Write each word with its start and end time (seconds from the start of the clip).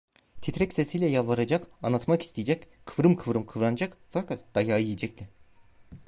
Titrek 0.41 0.73
sesiyle 0.73 1.05
yalvaracak, 1.05 1.67
anlatmak 1.83 2.21
isteyecek, 2.21 2.67
kıvrım 2.85 3.15
kıvrım 3.15 3.45
kıvranacak, 3.45 3.97
fakat 4.09 4.55
dayağı 4.55 4.81
yiyecekti. 4.81 5.29